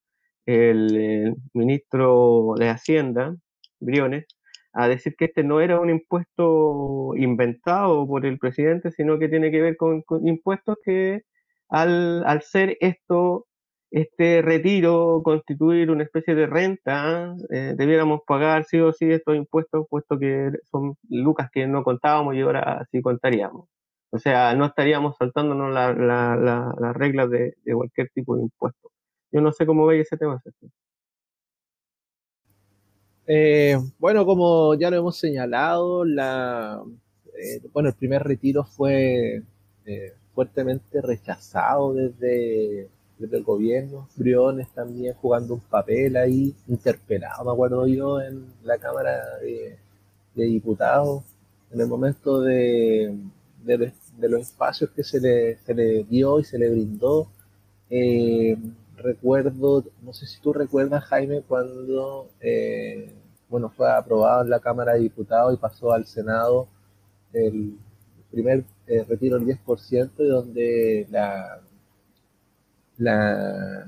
[0.46, 3.34] el, ministro de Hacienda,
[3.80, 4.26] Briones,
[4.74, 9.50] a decir que este no era un impuesto inventado por el presidente, sino que tiene
[9.50, 11.22] que ver con, con impuestos que
[11.70, 13.46] al, al ser esto
[13.94, 19.86] este retiro constituir una especie de renta, eh, debiéramos pagar sí o sí estos impuestos,
[19.88, 23.68] puesto que son lucas que no contábamos y ahora sí contaríamos.
[24.10, 28.90] O sea, no estaríamos saltándonos las la, reglas de, cualquier tipo de impuesto.
[29.30, 30.42] Yo no sé cómo veis ese tema,
[33.28, 36.82] eh, bueno, como ya lo hemos señalado, la,
[37.40, 39.42] eh, bueno, el primer retiro fue
[40.34, 42.88] fuertemente rechazado desde
[43.18, 48.78] desde el gobierno, Briones también jugando un papel ahí, interpelado, me acuerdo yo, en la
[48.78, 49.78] Cámara de,
[50.34, 51.22] Diputados,
[51.70, 53.16] en el momento de,
[53.64, 53.92] de,
[54.28, 57.28] los espacios que se le, se le, dio y se le brindó.
[57.90, 58.56] Eh,
[58.96, 63.12] recuerdo, no sé si tú recuerdas, Jaime, cuando, eh,
[63.48, 66.68] bueno, fue aprobado en la Cámara de Diputados y pasó al Senado
[67.32, 67.76] el
[68.30, 71.60] primer eh, retiro del 10% y donde la,
[72.98, 73.86] la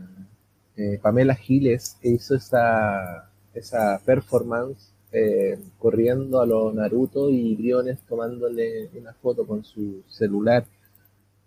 [0.76, 8.90] eh, Pamela Giles hizo esa, esa performance eh, corriendo a los Naruto y Briones tomándole
[8.94, 10.66] una foto con su celular.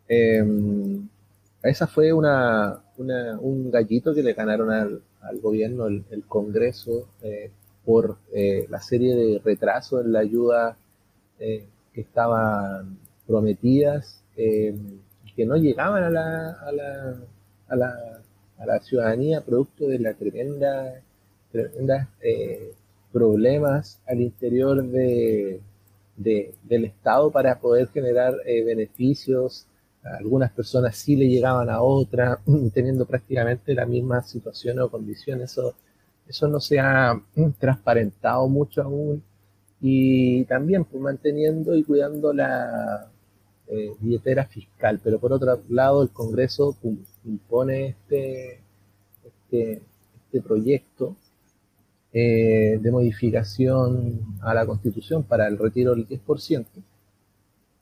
[0.07, 1.07] Em,
[1.61, 5.01] esa fue una, un gallito que le ganaron al,
[5.41, 7.51] gobierno, el, Congreso, eh,
[7.85, 10.77] por la serie de retrasos en la ayuda
[11.37, 11.67] que
[12.01, 12.97] estaban
[13.27, 14.99] prometidas, em,
[15.35, 17.15] que no llegaban a la, a la,
[17.69, 18.21] a la,
[18.57, 21.01] a la ciudadanía producto de la tremenda,
[21.51, 22.09] tremenda
[23.11, 25.61] problemas al interior de,
[26.15, 29.65] del Estado para poder generar eh, beneficios.
[30.03, 32.39] Algunas personas sí le llegaban a otras,
[32.73, 35.41] teniendo prácticamente la misma situación o condición.
[35.41, 35.75] Eso,
[36.27, 39.23] eso no se ha mm, transparentado mucho aún.
[39.81, 43.09] Y también pues, manteniendo y cuidando la
[43.71, 44.99] eh, billetera fiscal.
[45.03, 46.75] Pero por otro lado, el Congreso
[47.23, 48.61] impone este,
[49.23, 49.81] este,
[50.25, 51.15] este proyecto
[52.11, 56.65] eh, de modificación a la Constitución para el retiro del 10%.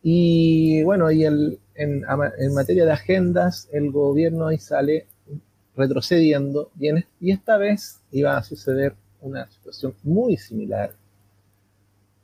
[0.03, 5.07] Y bueno, y en, en, materia de agendas, el gobierno ahí sale
[5.75, 6.89] retrocediendo y,
[7.21, 10.91] y esta vez iba a suceder una situación muy similar.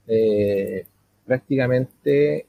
[0.05, 0.85] Eh,
[1.25, 2.45] prácticamente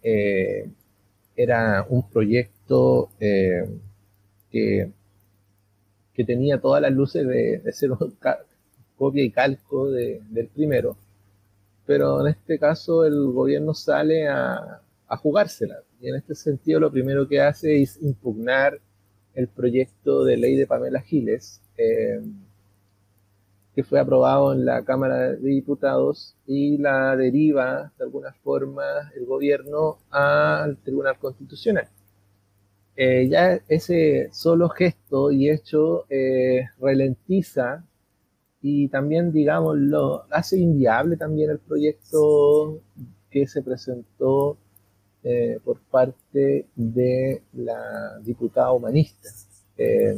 [1.37, 4.91] era un proyecto que,
[6.15, 8.17] que, tenía todas las luces de, de ser un,
[8.97, 10.97] copia y calco del primero,
[11.87, 14.81] pero en este caso el gobierno sale a,
[15.23, 15.77] jugársela.
[16.01, 18.81] Y en este sentido lo primero que hace es impugnar
[19.35, 22.21] el proyecto de ley de Pamela Giles, eh,
[23.75, 28.85] que fue aprobado en la Cámara de Diputados y la deriva de alguna forma
[29.17, 31.89] el gobierno al Tribunal Constitucional.
[32.97, 37.85] Eh, ya ese solo gesto y hecho eh, ralentiza
[38.63, 42.81] y también, digamos, lo hace inviable también el proyecto
[43.31, 44.57] que se presentó
[45.23, 49.29] eh, por parte de la diputada humanista.
[49.77, 50.17] Eh,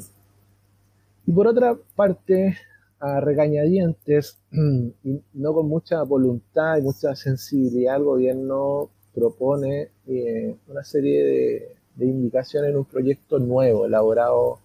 [1.27, 2.57] y por otra parte,
[3.01, 10.85] a regañadientes, y no con mucha voluntad y mucha sensibilidad, el gobierno propone eh, una
[10.85, 14.59] serie de, indicaciones en un proyecto nuevo elaborado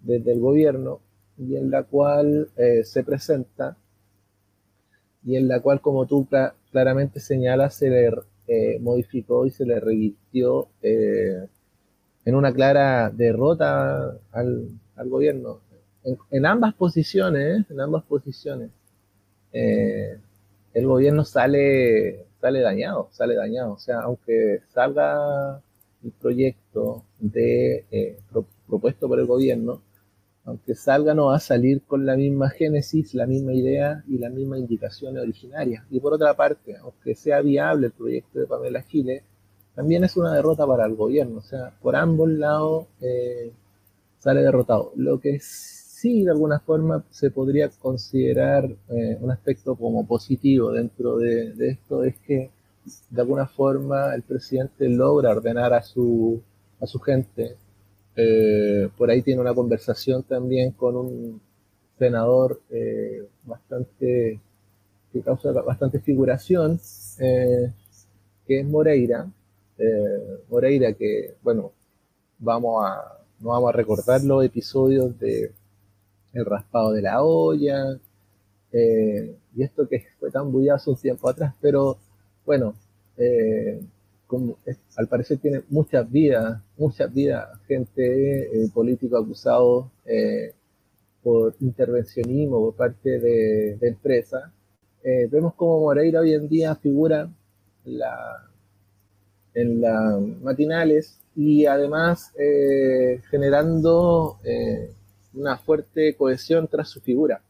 [0.00, 1.00] desde el gobierno
[1.38, 3.76] y en la cual eh, se presenta
[5.26, 6.28] y en la cual, como tú
[6.70, 8.10] claramente señalas, se le
[8.46, 11.48] eh, modificó y se le revirtió eh,
[12.24, 14.70] en una clara derrota al,
[15.06, 15.60] gobierno.
[16.30, 18.70] En, ambas posiciones, en ambas posiciones,
[19.52, 23.72] el gobierno sale, sale dañado, sale dañado.
[23.72, 25.60] O sea, aunque salga
[26.04, 28.16] el proyecto de,
[28.68, 29.80] propuesto por el gobierno,
[30.44, 34.32] aunque salga, no va a salir con la misma génesis, la misma idea y las
[34.32, 35.84] mismas indicaciones originarias.
[35.90, 39.22] Y por otra parte, aunque sea viable el proyecto de Pamela Giles,
[39.74, 41.38] también es una derrota para el gobierno.
[41.38, 43.52] O sea, por ambos lados eh,
[44.18, 44.92] sale derrotado.
[44.94, 45.34] Lo que
[45.96, 52.04] sí, de alguna forma, se podría considerar eh, un aspecto como positivo dentro de, esto
[52.04, 52.50] es que,
[53.10, 56.42] de alguna forma, el presidente logra ordenar a su,
[56.80, 57.56] a su gente
[58.18, 61.40] eh, por ahí tiene una conversación también con un
[61.98, 64.40] senador eh, bastante
[65.12, 66.80] que causa bastante figuración,
[67.18, 69.30] que es Moreira.
[70.50, 71.72] Moreira que, bueno,
[72.38, 75.52] vamos a, no vamos a recordar los episodios de
[76.36, 77.98] el raspado de la olla,
[78.72, 81.96] y esto que fue tan bullazo un tiempo atrás, pero
[82.44, 82.74] bueno,
[84.26, 84.58] como
[84.96, 90.52] al parecer tiene muchas vidas, muchas vidas, gente eh, político acusado eh,
[91.22, 94.50] por intervencionismo por parte de, empresas.
[95.02, 97.28] Eh, vemos como Moreira hoy en día figura
[99.54, 102.32] en las matinales y además
[103.30, 104.38] generando
[105.36, 107.42] una fuerte cohesión tras su figura.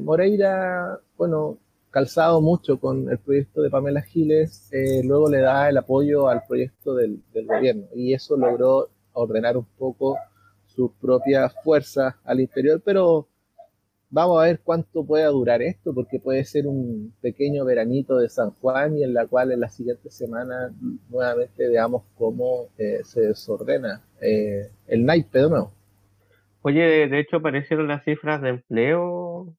[0.00, 1.58] Moreira, bueno,
[1.96, 6.42] calzado mucho con el proyecto de Pamela Giles, eh, luego le da el apoyo al
[6.46, 10.18] proyecto del, gobierno y eso logró ordenar un poco
[10.66, 13.26] sus propias fuerzas al interior, pero
[14.10, 18.50] vamos a ver cuánto puede durar esto, porque puede ser un pequeño veranito de San
[18.60, 20.70] Juan y en la cual en la siguiente semana
[21.08, 25.72] nuevamente veamos cómo eh, se desordena eh, el naipe de nuevo.
[26.66, 29.54] Oye, de hecho aparecieron las cifras de empleo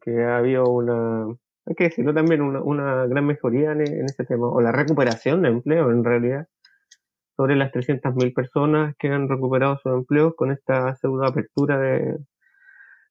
[0.00, 1.26] que ha habido una,
[1.66, 5.50] hay que decirlo también, una, gran mejoría en, en, ese tema, o la recuperación de
[5.50, 6.48] empleo en realidad,
[7.36, 12.18] sobre las 300.000 personas que han recuperado sus empleos con esta pseudo apertura de,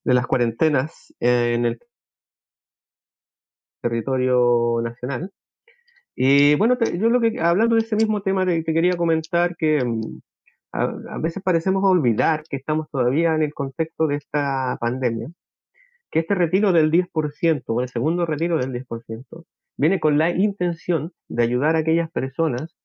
[0.04, 1.80] las cuarentenas en el
[3.82, 5.32] territorio nacional.
[6.16, 10.20] Y bueno, yo lo que, hablando de ese mismo tema, te, quería comentar que mm,
[10.74, 15.30] a, veces parecemos olvidar que estamos todavía en el contexto de esta pandemia,
[16.12, 19.46] que este retiro del 10%, o el segundo retiro del 10%,
[19.78, 22.76] viene con la intención de ayudar a aquellas personas,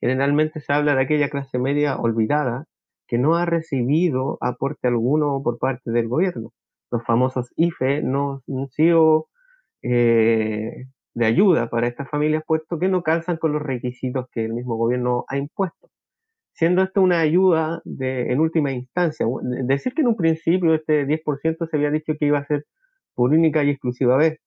[0.00, 2.66] generalmente se habla de aquella clase media olvidada,
[3.08, 6.52] que no ha recibido aporte alguno por parte del gobierno.
[6.90, 9.28] Los famosos IFE no han sido
[9.82, 14.54] eh, de ayuda para estas familias, puesto que no calzan con los requisitos que el
[14.54, 15.88] mismo gobierno ha impuesto.
[16.56, 19.26] Siendo esto una ayuda de, en última instancia.
[19.64, 22.64] Decir que en un principio este 10% se había dicho que iba a ser
[23.14, 24.38] por única y exclusiva vez,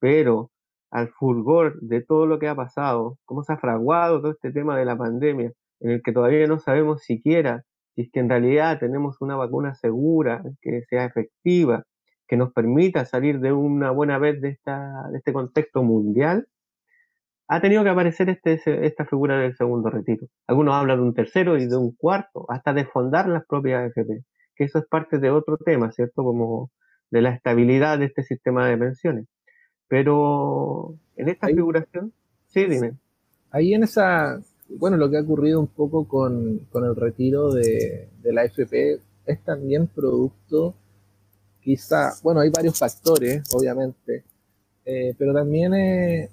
[0.00, 0.50] pero
[0.92, 4.78] al fulgor de todo lo que ha pasado, cómo se ha fraguado todo este tema
[4.78, 7.64] de la pandemia, en el que todavía no sabemos siquiera
[7.96, 11.84] si es que en realidad tenemos una vacuna segura, que sea efectiva,
[12.28, 16.46] que nos permita salir de una buena vez de, esta, de este contexto mundial,
[17.48, 20.26] ha tenido que aparecer este, esta figura del segundo retiro.
[20.46, 24.24] Algunos hablan de un tercero y de un cuarto, hasta de fondar las propias AFP,
[24.54, 26.24] que eso es parte de otro tema, ¿cierto?
[26.24, 26.70] Como
[27.10, 29.26] de la estabilidad de este sistema de pensiones.
[29.88, 32.12] Pero en esta figuración,
[32.48, 32.94] sí, dime.
[33.50, 38.08] Ahí en esa, bueno, lo que ha ocurrido un poco con, con el retiro de,
[38.22, 40.74] de la AFP es también producto
[41.66, 44.22] quizá, bueno, hay varios factores, obviamente,
[44.84, 46.30] eh, pero también es,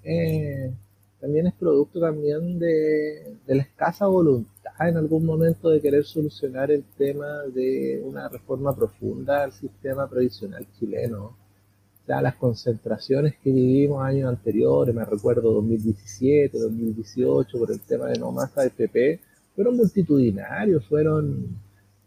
[1.23, 6.83] también es producto también de, la escasa voluntad en algún momento de querer solucionar el
[6.97, 11.23] tema de una reforma profunda del sistema previsional chileno.
[11.23, 18.07] O sea, las concentraciones que vivimos años anteriores, me recuerdo 2017, 2018, por el tema
[18.07, 19.21] de no más AFP,
[19.55, 21.57] fueron multitudinarios, fueron...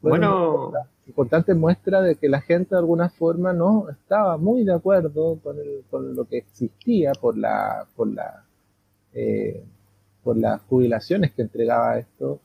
[0.02, 0.72] bueno,
[1.06, 5.58] importante muestra de que la gente de alguna forma no estaba muy de acuerdo con,
[5.58, 8.45] el, con lo que existía por la por la
[9.16, 9.64] eh,
[10.22, 12.40] por las jubilaciones que entregaba esto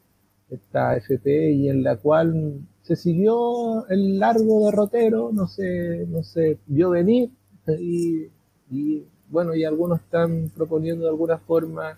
[0.49, 6.57] esta FP y en la cual se siguió el largo derrotero no se no se
[6.67, 7.29] vio venir
[7.79, 8.27] y,
[9.29, 11.97] bueno y algunos están proponiendo de alguna forma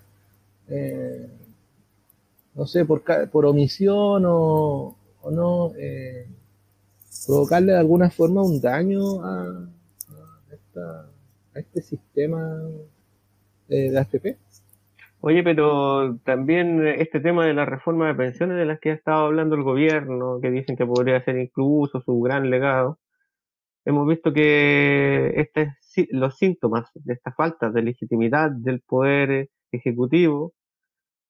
[0.68, 1.28] eh,
[2.54, 6.26] no sé por, por omisión o, o no eh,
[7.26, 9.68] provocarle de alguna forma un daño a,
[11.54, 12.60] este sistema
[13.68, 14.36] de AFP.
[15.26, 19.24] Oye, pero también este tema de la reforma de pensiones de las que ha estado
[19.24, 22.98] hablando el gobierno, que dicen que podría ser incluso su gran legado,
[23.86, 25.74] hemos visto que este,
[26.10, 30.52] los síntomas de esta falta de legitimidad del poder ejecutivo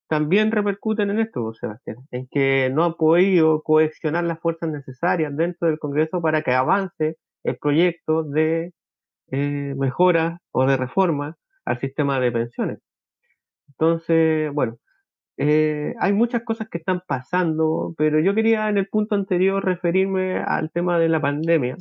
[0.09, 5.69] también repercuten en esto, Sebastián, en que no ha podido cohesionar las fuerzas necesarias dentro
[5.69, 8.73] del Congreso para que avance el proyecto de
[9.31, 12.81] eh, mejora o de reforma al sistema de pensiones.
[13.69, 14.79] Entonces, bueno,
[15.39, 20.39] eh, hay muchas cosas que están pasando, pero yo quería en el punto anterior referirme
[20.39, 21.77] al tema de la pandemia,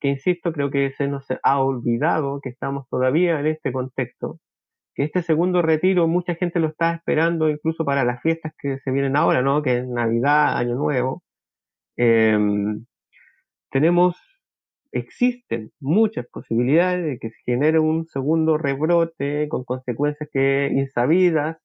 [0.00, 4.40] que insisto, creo que se nos ha olvidado que estamos todavía en este contexto
[4.94, 8.90] que este segundo retiro mucha gente lo está esperando incluso para las fiestas que se
[8.90, 9.62] vienen ahora, ¿no?
[9.62, 11.22] Que es Navidad, Año Nuevo.
[11.96, 12.86] Em,
[13.70, 14.16] tenemos,
[14.92, 21.58] existen muchas posibilidades de que se genere un segundo rebrote con consecuencias que insabidas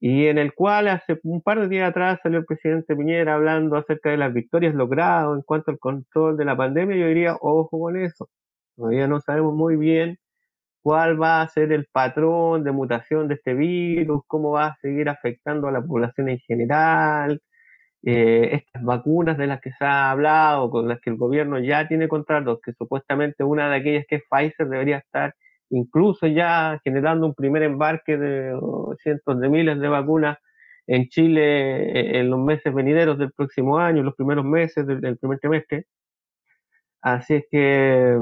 [0.00, 3.76] y en el cual hace un par de días atrás salió el presidente Piñera hablando
[3.76, 7.68] acerca de las victorias logradas en cuanto al control de la pandemia, yo diría, ojo
[7.80, 8.28] con eso.
[8.76, 10.18] Todavía no sabemos muy bien
[10.82, 15.08] cuál va a ser el patrón de mutación de este virus, cómo va a seguir
[15.08, 17.40] afectando a la población en general,
[18.04, 21.88] eh, estas vacunas de las que se ha hablado, con las que el gobierno ya
[21.88, 25.34] tiene contratos, que supuestamente una de aquellas que es Pfizer debería estar
[25.70, 28.58] incluso ya generando un primer embarque de
[29.02, 30.38] cientos de miles de vacunas
[30.86, 35.38] en Chile eh, en los meses venideros del próximo año, los primeros meses del primer
[35.38, 35.86] trimestre.
[37.02, 38.18] Así es que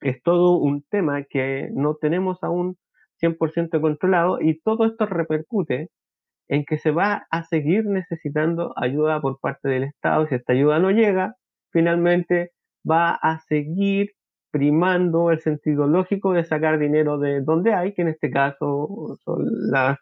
[0.00, 2.76] es todo un tema que no tenemos aún
[3.20, 5.90] 100% controlado y todo esto repercute
[6.52, 10.26] en que se va a seguir necesitando ayuda por parte del Estado.
[10.26, 11.34] Si esta ayuda no llega,
[11.72, 12.50] finalmente
[12.88, 14.10] va a seguir
[14.50, 19.46] primando el sentido lógico de sacar dinero de donde hay, que en este caso son
[19.70, 19.98] las,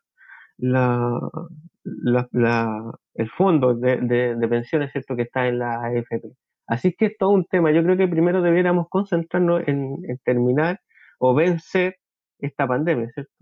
[3.14, 6.32] el fondo de, pensiones, ¿cierto?, que está en la AFP.
[6.66, 7.70] Así que es todo un tema.
[7.70, 10.80] Yo creo que primero debiéramos concentrarnos en, terminar
[11.20, 11.94] o vencer
[12.40, 13.32] esta pandemia, ¿cierto?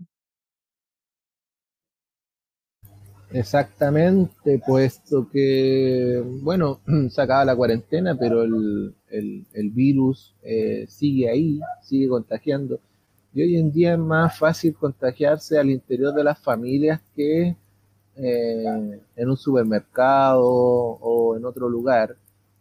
[3.31, 8.95] Exactamente, puesto que, bueno, se acaba la cuarentena, pero el,
[9.71, 12.79] virus eh, sigue ahí, sigue contagiando.
[13.33, 17.55] Y hoy en día es más fácil contagiarse al interior de las familias que
[18.15, 22.15] eh, en un supermercado o en otro lugar,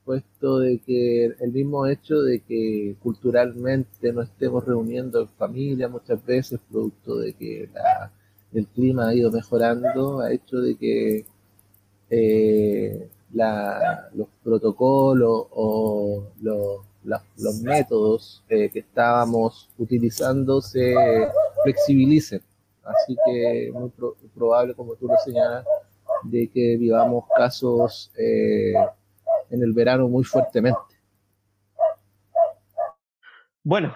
[0.05, 6.25] puesto de que el mismo hecho de que culturalmente no estemos reuniendo en familia muchas
[6.25, 7.69] veces, producto de que
[8.53, 11.26] el clima ha ido mejorando, ha hecho de que
[12.11, 20.94] eh, los protocolos o los métodos eh, que estábamos utilizando se
[21.62, 22.40] flexibilicen.
[22.84, 23.92] Así que es muy
[24.34, 25.66] probable, como tú lo señalas,
[26.24, 28.72] de que vivamos casos eh,
[29.51, 30.80] en el verano muy fuertemente.
[33.62, 33.94] Bueno,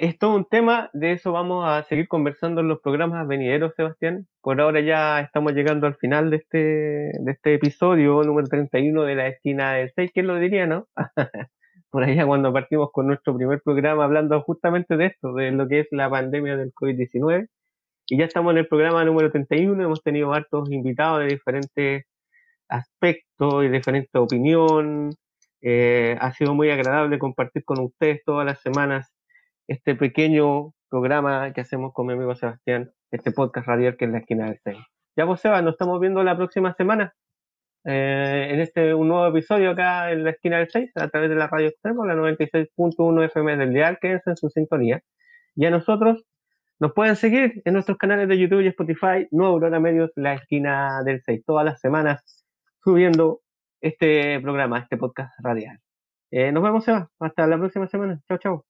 [0.00, 4.26] es todo un tema, de eso vamos a seguir conversando en los programas venideros, Sebastián.
[4.40, 9.14] Por ahora ya estamos llegando al final de este, de este episodio número 31 de
[9.14, 10.86] la esquina del 6, ¿quién lo diría, no?
[11.90, 15.80] por allá cuando partimos con nuestro primer programa hablando justamente de esto, de lo que
[15.80, 17.48] es la pandemia del COVID-19.
[18.06, 22.04] Y ya estamos en el programa número 31, hemos tenido hartos invitados de diferentes
[22.68, 25.14] aspectos y diferente opinión.
[25.62, 29.12] Eh, ha sido muy agradable compartir con ustedes todas las semanas
[29.70, 34.18] este pequeño programa que hacemos con mi amigo Sebastián, este podcast radial que es la
[34.18, 34.76] esquina del 6.
[35.16, 37.14] Ya vos, Seba, nos estamos viendo la próxima semana.
[37.84, 41.36] Eh, en este un nuevo episodio acá en la esquina del 6 a través de
[41.36, 45.02] la radio extremo, la 96.1 FM del dial, quédense en su sintonía.
[45.54, 46.24] Y a nosotros
[46.80, 51.04] nos pueden seguir en nuestros canales de YouTube y Spotify, Nuevo Aurora Medios, la esquina
[51.04, 52.44] del 6, todas las semanas
[52.82, 53.40] subiendo
[53.80, 55.78] este programa, este podcast radial.
[56.32, 57.08] Eh, nos vemos, Seba.
[57.20, 58.20] Hasta la próxima semana.
[58.26, 58.69] Chao, chao.